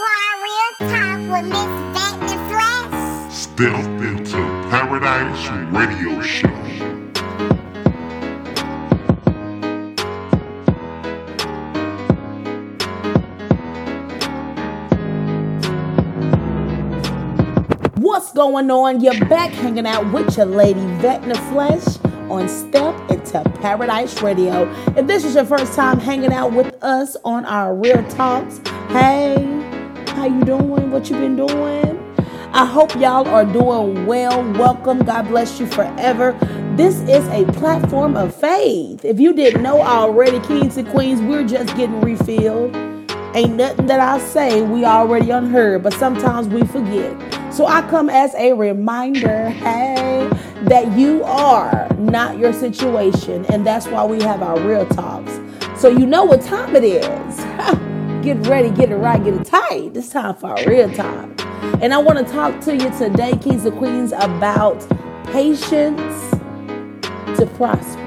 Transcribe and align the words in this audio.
for 0.00 0.06
our 0.06 0.36
real 0.42 0.72
talk 0.90 1.18
with 1.30 1.46
Miss 1.52 1.72
Beck 1.92 2.16
Flesh. 2.48 3.32
Step 3.32 3.84
into 4.00 4.40
Paradise 4.70 5.42
Radio 5.72 6.20
Show. 6.22 6.48
What's 17.96 18.32
going 18.32 18.70
on? 18.70 19.00
You're 19.02 19.20
back 19.26 19.50
hanging 19.52 19.86
out 19.86 20.10
with 20.12 20.34
your 20.38 20.46
lady 20.46 20.80
Vecna 20.80 21.36
Flesh 21.50 21.98
on 22.30 22.48
Step 22.48 22.94
into 23.10 23.42
Paradise 23.60 24.22
Radio. 24.22 24.70
If 24.96 25.06
this 25.06 25.24
is 25.24 25.34
your 25.34 25.44
first 25.44 25.74
time 25.74 26.00
hanging 26.00 26.32
out 26.32 26.52
with 26.52 26.82
us 26.82 27.16
on 27.24 27.44
our 27.44 27.74
Real 27.74 28.02
Talks, 28.08 28.60
hey, 28.88 29.59
how 30.20 30.26
you 30.26 30.44
doing? 30.44 30.90
What 30.90 31.08
you 31.08 31.16
been 31.16 31.34
doing? 31.34 31.98
I 32.52 32.66
hope 32.66 32.94
y'all 32.96 33.26
are 33.26 33.46
doing 33.46 34.04
well. 34.04 34.42
Welcome. 34.52 34.98
God 34.98 35.28
bless 35.28 35.58
you 35.58 35.66
forever. 35.66 36.36
This 36.76 36.96
is 37.08 37.26
a 37.28 37.50
platform 37.52 38.18
of 38.18 38.36
faith. 38.36 39.02
If 39.02 39.18
you 39.18 39.32
didn't 39.32 39.62
know 39.62 39.80
already, 39.80 40.38
Kings 40.40 40.76
and 40.76 40.86
Queens, 40.90 41.22
we're 41.22 41.46
just 41.46 41.74
getting 41.74 42.02
refilled. 42.02 42.76
Ain't 43.34 43.54
nothing 43.54 43.86
that 43.86 43.98
I 43.98 44.18
say 44.18 44.60
we 44.60 44.84
already 44.84 45.30
unheard, 45.30 45.82
but 45.82 45.94
sometimes 45.94 46.48
we 46.48 46.66
forget. 46.66 47.16
So 47.50 47.64
I 47.64 47.80
come 47.88 48.10
as 48.10 48.34
a 48.34 48.52
reminder, 48.52 49.48
hey, 49.48 50.28
that 50.64 50.98
you 50.98 51.24
are 51.24 51.88
not 51.96 52.36
your 52.36 52.52
situation, 52.52 53.46
and 53.46 53.66
that's 53.66 53.86
why 53.86 54.04
we 54.04 54.20
have 54.20 54.42
our 54.42 54.60
real 54.60 54.84
talks. 54.88 55.40
So 55.80 55.88
you 55.88 56.04
know 56.04 56.24
what 56.24 56.42
time 56.42 56.76
it 56.76 56.84
is. 56.84 57.49
Get 58.22 58.46
ready, 58.46 58.70
get 58.70 58.90
it 58.90 58.96
right, 58.96 59.22
get 59.22 59.34
it 59.34 59.44
tight. 59.44 59.96
It's 59.96 60.10
time 60.10 60.34
for 60.36 60.54
real 60.66 60.92
time. 60.92 61.34
And 61.82 61.94
I 61.94 61.98
want 61.98 62.18
to 62.18 62.32
talk 62.32 62.60
to 62.62 62.72
you 62.76 62.90
today, 62.98 63.36
Kings 63.38 63.64
and 63.64 63.76
Queens, 63.78 64.12
about 64.12 64.80
patience 65.26 66.30
to 67.38 67.46
prosper. 67.56 67.98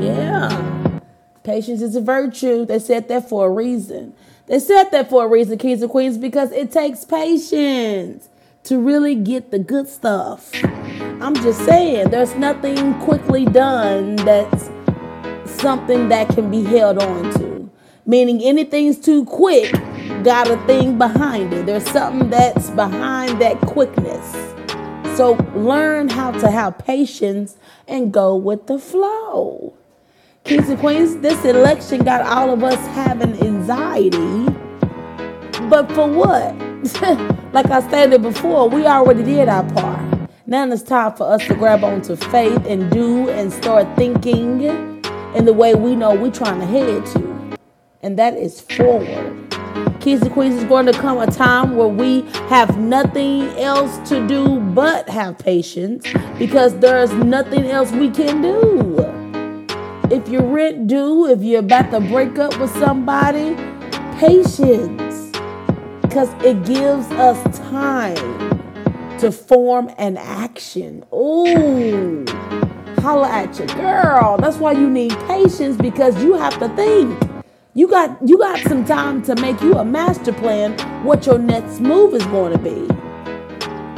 Yeah. 0.00 1.00
Patience 1.42 1.82
is 1.82 1.96
a 1.96 2.00
virtue. 2.00 2.64
They 2.64 2.78
said 2.78 3.08
that 3.08 3.28
for 3.28 3.46
a 3.46 3.50
reason. 3.50 4.14
They 4.46 4.58
said 4.58 4.90
that 4.90 5.08
for 5.08 5.24
a 5.24 5.28
reason, 5.28 5.56
Kings 5.58 5.80
and 5.80 5.90
Queens, 5.90 6.18
because 6.18 6.52
it 6.52 6.70
takes 6.70 7.04
patience 7.04 8.28
to 8.64 8.78
really 8.78 9.14
get 9.14 9.50
the 9.50 9.58
good 9.58 9.88
stuff. 9.88 10.50
I'm 10.54 11.34
just 11.36 11.64
saying, 11.64 12.10
there's 12.10 12.34
nothing 12.34 12.94
quickly 13.00 13.46
done 13.46 14.16
that's 14.16 14.70
something 15.46 16.08
that 16.08 16.28
can 16.28 16.50
be 16.50 16.62
held 16.62 16.98
on 16.98 17.32
to. 17.34 17.43
Meaning 18.06 18.42
anything's 18.42 18.98
too 18.98 19.24
quick, 19.24 19.72
got 20.22 20.50
a 20.50 20.58
thing 20.66 20.98
behind 20.98 21.54
it. 21.54 21.64
There's 21.64 21.88
something 21.90 22.28
that's 22.28 22.68
behind 22.70 23.40
that 23.40 23.58
quickness. 23.62 24.54
So 25.16 25.32
learn 25.54 26.10
how 26.10 26.32
to 26.32 26.50
have 26.50 26.76
patience 26.76 27.56
and 27.88 28.12
go 28.12 28.36
with 28.36 28.66
the 28.66 28.78
flow. 28.78 29.72
Kings 30.44 30.68
and 30.68 30.78
Queens, 30.78 31.16
this 31.18 31.42
election 31.46 32.04
got 32.04 32.20
all 32.20 32.50
of 32.50 32.62
us 32.62 32.84
having 32.88 33.40
anxiety. 33.40 34.44
But 35.70 35.90
for 35.92 36.06
what? 36.06 36.54
like 37.54 37.70
I 37.70 37.80
stated 37.88 38.20
before, 38.20 38.68
we 38.68 38.84
already 38.84 39.22
did 39.22 39.48
our 39.48 39.64
part. 39.72 40.28
Now 40.46 40.70
it's 40.70 40.82
time 40.82 41.14
for 41.14 41.32
us 41.32 41.46
to 41.46 41.54
grab 41.54 41.82
onto 41.82 42.16
faith 42.16 42.66
and 42.66 42.90
do 42.90 43.30
and 43.30 43.50
start 43.50 43.96
thinking 43.96 44.60
in 45.34 45.46
the 45.46 45.54
way 45.54 45.74
we 45.74 45.96
know 45.96 46.14
we're 46.14 46.30
trying 46.30 46.60
to 46.60 46.66
head 46.66 47.06
to. 47.06 47.33
And 48.04 48.18
that 48.18 48.34
is 48.36 48.60
forward. 48.60 49.50
Kings 50.02 50.20
and 50.20 50.30
Queens 50.30 50.56
is 50.56 50.64
going 50.64 50.84
to 50.84 50.92
come 50.92 51.16
a 51.16 51.26
time 51.26 51.74
where 51.74 51.88
we 51.88 52.20
have 52.50 52.78
nothing 52.78 53.48
else 53.58 53.96
to 54.10 54.26
do 54.28 54.60
but 54.60 55.08
have 55.08 55.38
patience 55.38 56.06
because 56.38 56.78
there's 56.80 57.14
nothing 57.14 57.64
else 57.64 57.90
we 57.92 58.10
can 58.10 58.42
do. 58.42 58.98
If 60.14 60.28
your 60.28 60.42
rent 60.42 60.86
due, 60.86 61.30
if 61.30 61.42
you're 61.42 61.60
about 61.60 61.90
to 61.92 62.00
break 62.00 62.38
up 62.38 62.60
with 62.60 62.70
somebody, 62.72 63.56
patience. 64.18 65.32
Because 66.02 66.28
it 66.44 66.62
gives 66.66 67.10
us 67.12 67.58
time 67.70 68.58
to 69.18 69.32
form 69.32 69.90
an 69.96 70.18
action. 70.18 71.06
Ooh, 71.10 72.26
holla 72.98 73.30
at 73.30 73.58
your 73.58 73.68
girl. 73.68 74.36
That's 74.36 74.58
why 74.58 74.72
you 74.72 74.90
need 74.90 75.16
patience 75.20 75.78
because 75.78 76.22
you 76.22 76.34
have 76.34 76.58
to 76.58 76.68
think. 76.76 77.23
You 77.76 77.88
got 77.88 78.16
you 78.24 78.38
got 78.38 78.60
some 78.60 78.84
time 78.84 79.20
to 79.22 79.34
make 79.34 79.60
you 79.60 79.74
a 79.74 79.84
master 79.84 80.32
plan 80.32 80.78
what 81.04 81.26
your 81.26 81.40
next 81.40 81.80
move 81.80 82.14
is 82.14 82.24
going 82.26 82.52
to 82.52 82.58
be. 82.58 82.86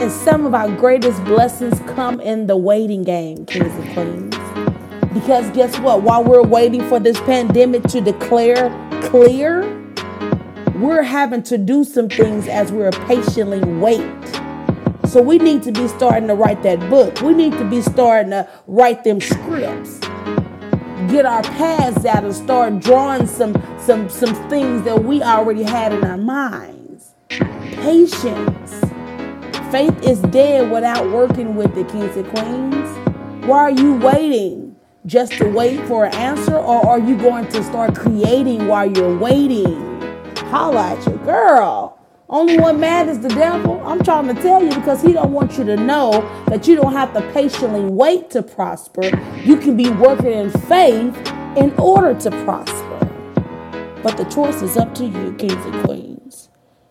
And 0.00 0.12
some 0.12 0.46
of 0.46 0.54
our 0.54 0.70
greatest 0.70 1.24
blessings 1.24 1.80
come 1.92 2.20
in 2.20 2.46
the 2.46 2.56
waiting 2.56 3.02
game, 3.02 3.44
kings 3.46 3.74
and 3.74 3.92
queens. 3.92 5.12
Because 5.12 5.50
guess 5.56 5.76
what? 5.80 6.02
While 6.02 6.22
we're 6.22 6.44
waiting 6.44 6.88
for 6.88 7.00
this 7.00 7.18
pandemic 7.22 7.82
to 7.88 8.00
declare 8.00 8.70
clear, 9.02 9.62
we're 10.76 11.02
having 11.02 11.42
to 11.42 11.58
do 11.58 11.82
some 11.82 12.08
things 12.08 12.46
as 12.46 12.70
we're 12.70 12.92
patiently 12.92 13.58
wait. 13.80 14.08
So 15.08 15.20
we 15.20 15.38
need 15.38 15.64
to 15.64 15.72
be 15.72 15.88
starting 15.88 16.28
to 16.28 16.36
write 16.36 16.62
that 16.62 16.78
book. 16.88 17.20
We 17.22 17.34
need 17.34 17.54
to 17.54 17.68
be 17.68 17.82
starting 17.82 18.30
to 18.30 18.48
write 18.68 19.02
them 19.02 19.20
scripts. 19.20 19.98
Get 21.14 21.26
our 21.26 21.42
paths 21.42 22.04
out 22.06 22.24
and 22.24 22.34
start 22.34 22.80
drawing 22.80 23.28
some 23.28 23.54
some 23.78 24.08
some 24.08 24.34
things 24.50 24.82
that 24.82 25.04
we 25.04 25.22
already 25.22 25.62
had 25.62 25.92
in 25.92 26.02
our 26.02 26.16
minds. 26.16 27.14
Patience. 27.28 28.80
Faith 29.70 29.96
is 30.02 30.18
dead 30.32 30.72
without 30.72 31.08
working 31.12 31.54
with 31.54 31.72
the 31.76 31.84
kings 31.84 32.16
and 32.16 32.28
queens. 32.30 33.46
Why 33.46 33.58
are 33.58 33.70
you 33.70 33.94
waiting? 33.94 34.74
just 35.06 35.34
to 35.34 35.48
wait 35.48 35.78
for 35.86 36.06
an 36.06 36.14
answer, 36.14 36.56
or 36.56 36.84
are 36.84 36.98
you 36.98 37.16
going 37.16 37.46
to 37.48 37.62
start 37.62 37.94
creating 37.94 38.66
while 38.66 38.90
you're 38.90 39.16
waiting? 39.16 40.00
Holla 40.48 40.96
at 40.96 41.06
your 41.06 41.18
girl. 41.18 42.03
Only 42.28 42.58
one 42.58 42.80
mad 42.80 43.08
is 43.08 43.20
the 43.20 43.28
devil. 43.28 43.82
I'm 43.86 44.02
trying 44.02 44.34
to 44.34 44.42
tell 44.42 44.62
you 44.62 44.70
because 44.70 45.02
he 45.02 45.12
don't 45.12 45.32
want 45.32 45.58
you 45.58 45.64
to 45.64 45.76
know 45.76 46.22
that 46.46 46.66
you 46.66 46.74
don't 46.74 46.94
have 46.94 47.12
to 47.12 47.20
patiently 47.32 47.84
wait 47.84 48.30
to 48.30 48.42
prosper. 48.42 49.04
You 49.44 49.58
can 49.58 49.76
be 49.76 49.90
working 49.90 50.32
in 50.32 50.50
faith 50.50 51.14
in 51.56 51.74
order 51.78 52.18
to 52.20 52.30
prosper. 52.44 52.94
But 54.02 54.16
the 54.16 54.24
choice 54.24 54.62
is 54.62 54.76
up 54.78 54.94
to 54.94 55.04
you, 55.04 55.34
kings 55.34 55.52
and 55.66 55.84
queens. 55.84 56.48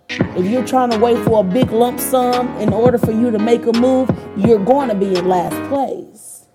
If 0.09 0.45
you're 0.45 0.65
trying 0.65 0.91
to 0.91 0.99
wait 0.99 1.17
for 1.25 1.41
a 1.41 1.43
big 1.43 1.71
lump 1.71 1.99
sum 1.99 2.55
in 2.57 2.71
order 2.71 2.99
for 2.99 3.11
you 3.11 3.31
to 3.31 3.39
make 3.39 3.65
a 3.65 3.73
move, 3.73 4.09
you're 4.37 4.63
going 4.63 4.89
to 4.89 4.95
be 4.95 5.15
in 5.15 5.27
last 5.27 5.55
place 5.69 6.47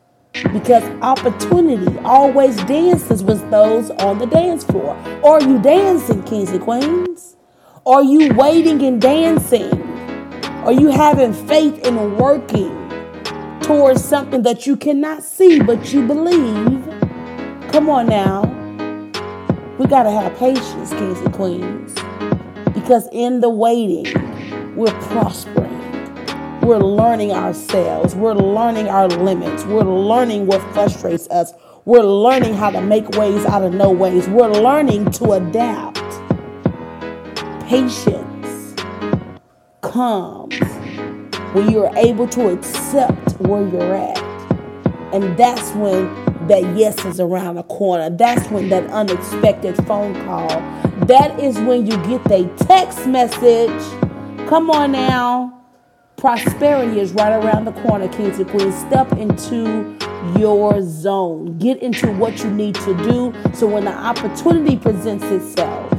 because 0.53 0.85
opportunity 1.03 1.99
always 2.05 2.57
dances 2.65 3.25
with 3.25 3.51
those 3.51 3.91
on 3.91 4.19
the 4.19 4.27
dance 4.27 4.63
floor. 4.63 4.95
Are 5.25 5.43
you 5.43 5.61
dancing, 5.61 6.23
kings 6.23 6.51
and 6.51 6.61
queens? 6.61 7.38
Are 7.89 8.05
you 8.05 8.35
waiting 8.35 8.83
and 8.83 9.01
dancing? 9.01 9.73
Are 10.67 10.73
you 10.75 10.89
having 10.89 11.33
faith 11.33 11.87
in 11.87 12.19
working 12.19 12.69
towards 13.63 14.05
something 14.05 14.43
that 14.43 14.67
you 14.67 14.77
cannot 14.77 15.23
see 15.23 15.63
but 15.63 15.91
you 15.91 16.07
believe? 16.07 16.85
Come 17.73 17.89
on 17.89 18.05
now. 18.09 18.43
We 19.79 19.87
got 19.87 20.03
to 20.03 20.11
have 20.11 20.37
patience, 20.37 20.91
kings 20.91 21.19
and 21.21 21.33
queens, 21.33 21.95
because 22.75 23.09
in 23.11 23.41
the 23.41 23.49
waiting, 23.49 24.77
we're 24.77 24.93
prospering. 25.05 25.81
We're 26.61 26.81
learning 26.81 27.33
ourselves. 27.33 28.15
We're 28.15 28.35
learning 28.35 28.89
our 28.89 29.09
limits. 29.09 29.65
We're 29.65 29.85
learning 29.85 30.47
what 30.47 30.61
frustrates 30.75 31.27
us. 31.29 31.55
We're 31.87 32.03
learning 32.03 32.53
how 32.53 32.69
to 32.69 32.83
make 32.83 33.09
ways 33.13 33.47
out 33.47 33.63
of 33.63 33.73
no 33.73 33.91
ways. 33.91 34.29
We're 34.29 34.53
learning 34.53 35.11
to 35.13 35.33
adapt. 35.33 35.98
Patience 37.69 38.75
comes 39.83 40.59
when 41.53 41.71
you're 41.71 41.95
able 41.97 42.27
to 42.29 42.49
accept 42.51 43.33
where 43.41 43.69
you're 43.69 43.95
at. 43.95 44.19
And 45.13 45.37
that's 45.37 45.73
when 45.73 46.07
that 46.49 46.63
yes 46.77 47.05
is 47.05 47.21
around 47.21 47.57
the 47.57 47.65
corner. 47.65 48.11
That's 48.11 48.51
when 48.51 48.71
that 48.71 48.91
unexpected 48.91 49.77
phone 49.87 50.15
call. 50.25 50.49
That 51.07 51.39
is 51.41 51.59
when 51.59 51.87
you 51.87 51.99
get 52.05 52.25
the 52.25 52.51
text 52.67 53.07
message. 53.07 53.83
Come 54.49 54.71
on 54.71 54.93
now 54.93 55.59
Prosperity 56.19 57.01
is 57.01 57.13
right 57.13 57.33
around 57.33 57.67
the 57.67 57.73
corner, 57.83 58.09
kings 58.09 58.41
and 58.41 58.51
queens. 58.51 58.75
Step 58.77 59.13
into 59.13 59.97
your 60.39 60.83
zone. 60.83 61.59
Get 61.59 61.81
into 61.83 62.13
what 62.15 62.41
you 62.41 62.51
need 62.51 62.75
to 62.77 62.97
do 63.05 63.35
so 63.55 63.69
when 63.69 63.85
the 63.85 63.93
opportunity 63.93 64.77
presents 64.77 65.25
itself, 65.27 65.93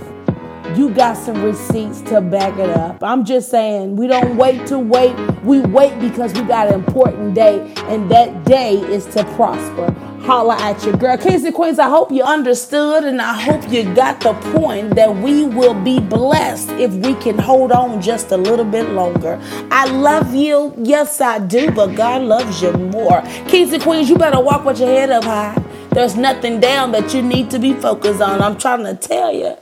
you 0.77 0.89
got 0.89 1.15
some 1.17 1.43
receipts 1.43 2.01
to 2.01 2.21
back 2.21 2.57
it 2.59 2.69
up. 2.69 3.03
I'm 3.03 3.25
just 3.25 3.49
saying, 3.49 3.95
we 3.95 4.07
don't 4.07 4.37
wait 4.37 4.67
to 4.67 4.79
wait. 4.79 5.15
We 5.43 5.61
wait 5.61 5.99
because 5.99 6.33
we 6.33 6.41
got 6.41 6.67
an 6.67 6.75
important 6.75 7.33
day, 7.33 7.73
and 7.87 8.09
that 8.11 8.43
day 8.45 8.75
is 8.75 9.05
to 9.07 9.23
prosper. 9.35 9.93
holla 10.21 10.55
at 10.59 10.83
your 10.83 10.93
girl. 10.95 11.17
Kings 11.17 11.43
and 11.43 11.55
Queens, 11.55 11.79
I 11.79 11.89
hope 11.89 12.11
you 12.11 12.23
understood 12.23 13.03
and 13.03 13.21
I 13.21 13.33
hope 13.33 13.71
you 13.71 13.83
got 13.95 14.19
the 14.21 14.33
point 14.51 14.95
that 14.95 15.15
we 15.17 15.45
will 15.45 15.73
be 15.73 15.99
blessed 15.99 16.69
if 16.71 16.93
we 16.93 17.15
can 17.15 17.37
hold 17.37 17.71
on 17.71 18.01
just 18.01 18.31
a 18.31 18.37
little 18.37 18.65
bit 18.65 18.89
longer. 18.91 19.39
I 19.71 19.85
love 19.85 20.35
you. 20.35 20.73
Yes, 20.77 21.19
I 21.19 21.39
do, 21.39 21.71
but 21.71 21.95
God 21.95 22.21
loves 22.21 22.61
you 22.61 22.71
more. 22.73 23.21
Kings 23.47 23.73
and 23.73 23.81
Queens, 23.81 24.09
you 24.09 24.17
better 24.17 24.39
walk 24.39 24.65
with 24.65 24.79
your 24.79 24.89
head 24.89 25.09
up 25.09 25.23
high. 25.23 25.68
There's 25.91 26.15
nothing 26.15 26.59
down 26.59 26.91
that 26.91 27.13
you 27.13 27.21
need 27.21 27.49
to 27.49 27.59
be 27.59 27.73
focused 27.73 28.21
on. 28.21 28.41
I'm 28.41 28.57
trying 28.57 28.83
to 28.83 28.95
tell 28.95 29.33
you. 29.33 29.55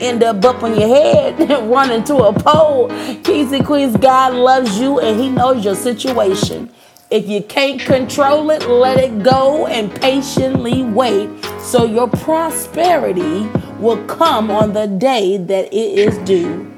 End 0.00 0.22
up 0.22 0.40
bumping 0.40 0.78
your 0.78 0.88
head 0.88 1.40
and 1.50 1.70
run 1.70 1.90
into 1.90 2.16
a 2.16 2.32
pole. 2.32 2.88
Kings 3.22 3.52
and 3.52 3.66
Queens, 3.66 3.96
God 3.96 4.34
loves 4.34 4.78
you 4.78 5.00
and 5.00 5.20
He 5.20 5.28
knows 5.30 5.64
your 5.64 5.74
situation. 5.74 6.70
If 7.10 7.28
you 7.28 7.42
can't 7.42 7.80
control 7.80 8.50
it, 8.50 8.68
let 8.68 8.98
it 8.98 9.22
go 9.22 9.66
and 9.66 9.94
patiently 10.00 10.82
wait 10.82 11.28
so 11.60 11.84
your 11.84 12.08
prosperity 12.08 13.48
will 13.78 14.04
come 14.06 14.50
on 14.50 14.72
the 14.72 14.86
day 14.86 15.36
that 15.36 15.66
it 15.66 15.98
is 15.98 16.18
due. 16.18 16.74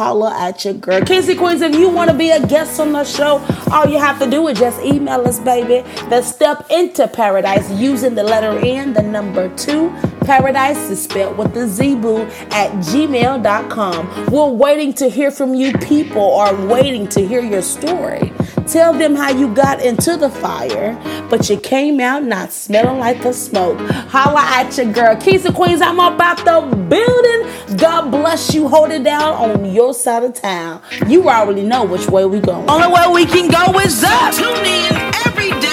Holla 0.00 0.34
at 0.34 0.64
your 0.64 0.72
girl. 0.72 1.02
Kings 1.02 1.26
Queens, 1.26 1.60
if 1.60 1.74
you 1.74 1.90
want 1.90 2.10
to 2.10 2.16
be 2.16 2.30
a 2.30 2.46
guest 2.46 2.80
on 2.80 2.92
the 2.92 3.04
show, 3.04 3.36
all 3.70 3.86
you 3.86 3.98
have 3.98 4.18
to 4.20 4.30
do 4.30 4.48
is 4.48 4.58
just 4.58 4.80
email 4.80 5.20
us, 5.28 5.38
baby. 5.40 5.86
The 6.08 6.22
step 6.22 6.64
into 6.70 7.06
paradise 7.06 7.70
using 7.72 8.14
the 8.14 8.22
letter 8.22 8.58
N, 8.64 8.94
the 8.94 9.02
number 9.02 9.54
two. 9.56 9.90
Paradise 10.20 10.90
is 10.90 11.02
spelled 11.02 11.36
with 11.36 11.54
the 11.54 11.66
Z 11.66 11.96
boo 11.96 12.22
at 12.50 12.70
gmail.com. 12.84 14.26
We're 14.26 14.48
waiting 14.48 14.92
to 14.94 15.08
hear 15.08 15.30
from 15.30 15.54
you. 15.54 15.72
People 15.78 16.34
are 16.36 16.54
waiting 16.66 17.08
to 17.08 17.26
hear 17.26 17.42
your 17.42 17.62
story. 17.62 18.32
Tell 18.66 18.92
them 18.92 19.16
how 19.16 19.30
you 19.30 19.52
got 19.52 19.80
into 19.82 20.16
the 20.16 20.30
fire, 20.30 20.94
but 21.28 21.50
you 21.50 21.58
came 21.58 21.98
out 21.98 22.22
not 22.22 22.52
smelling 22.52 22.98
like 22.98 23.20
the 23.22 23.32
smoke. 23.32 23.78
Holla 23.80 24.40
at 24.42 24.76
your 24.76 24.92
girl. 24.92 25.16
Keys 25.16 25.44
and 25.44 25.54
Queens, 25.54 25.80
I'm 25.80 25.98
about 25.98 26.38
the 26.38 26.76
building. 26.88 27.76
God 27.78 28.10
bless 28.10 28.54
you. 28.54 28.68
Hold 28.68 28.90
it 28.90 29.02
down 29.02 29.34
on 29.34 29.72
your 29.72 29.92
side 29.92 30.22
of 30.22 30.34
town. 30.34 30.82
You 31.08 31.28
already 31.28 31.62
know 31.62 31.84
which 31.84 32.06
way 32.08 32.24
we 32.26 32.38
going. 32.40 32.68
Only 32.70 32.88
way 32.88 33.06
we 33.12 33.26
can 33.26 33.50
go 33.50 33.78
is 33.80 34.04
up. 34.04 34.34
Tune 34.34 34.64
in 34.64 34.96
every 35.26 35.50
day, 35.60 35.69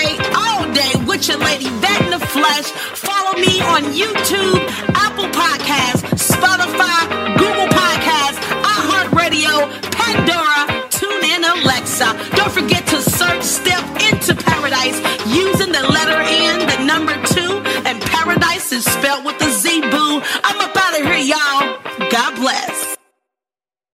on 3.78 3.84
YouTube, 3.94 4.58
Apple 4.96 5.30
Podcasts, 5.30 6.02
Spotify, 6.18 7.00
Google 7.38 7.70
Podcasts, 7.70 8.42
iHeartRadio, 8.76 9.70
Pandora, 9.92 10.66
TuneIn, 10.90 11.44
Alexa. 11.62 12.10
Don't 12.36 12.52
forget 12.52 12.88
to 12.88 13.00
search 13.00 13.44
Step 13.44 13.84